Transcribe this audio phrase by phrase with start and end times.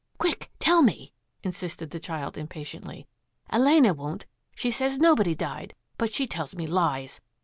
[0.17, 1.13] "Quick, tell me!"
[1.43, 3.05] insisted the child impatiently."
[3.53, 7.21] Elena won't; she says nobody died, but she tells me lies.